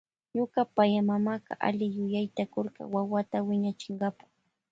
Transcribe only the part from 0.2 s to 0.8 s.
Ñuka